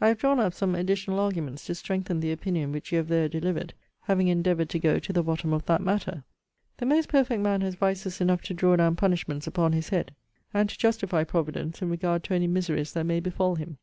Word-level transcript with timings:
I 0.00 0.08
have 0.08 0.16
drawn 0.16 0.40
up 0.40 0.54
some 0.54 0.74
additional 0.74 1.20
arguments 1.20 1.66
to 1.66 1.74
strengthen 1.74 2.20
the 2.20 2.32
opinion 2.32 2.72
which 2.72 2.90
you 2.90 2.96
have 2.96 3.08
there 3.08 3.28
delivered; 3.28 3.74
having 4.04 4.28
endeavoured 4.28 4.70
to 4.70 4.78
go 4.78 4.98
to 4.98 5.12
the 5.12 5.22
bottom 5.22 5.52
of 5.52 5.66
that 5.66 5.82
matter.... 5.82 6.24
'The 6.78 6.86
most 6.86 7.10
perfect 7.10 7.42
man 7.42 7.60
has 7.60 7.74
vices 7.74 8.22
enough 8.22 8.40
to 8.44 8.54
draw 8.54 8.74
down 8.76 8.96
punishments 8.96 9.46
upon 9.46 9.72
his 9.74 9.90
head, 9.90 10.14
and 10.54 10.70
to 10.70 10.78
justify 10.78 11.22
Providence 11.22 11.82
in 11.82 11.90
regard 11.90 12.24
to 12.24 12.32
any 12.34 12.46
miseries 12.46 12.94
that 12.94 13.04
may 13.04 13.20
befall 13.20 13.56
him. 13.56 13.76